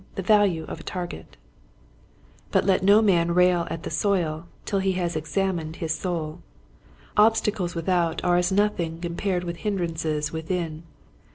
The 0.15 0.23
Value 0.23 0.63
of 0.65 0.79
a 0.79 0.83
Target, 0.83 1.37
But 2.49 2.65
let 2.65 2.81
no 2.81 3.03
man 3.03 3.35
rail 3.35 3.67
at 3.69 3.83
the 3.83 3.91
soil 3.91 4.47
till 4.65 4.79
he 4.79 4.93
has 4.93 5.15
examined 5.15 5.75
his 5.75 5.93
soul. 5.93 6.41
Obstacles 7.15 7.75
without 7.75 8.23
are 8.23 8.37
as 8.37 8.51
nothing 8.51 8.99
compared 8.99 9.43
with 9.43 9.57
hindrances 9.57 10.31
with 10.31 10.49
in. 10.49 10.81